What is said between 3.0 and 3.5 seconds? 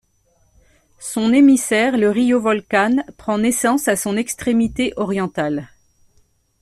prend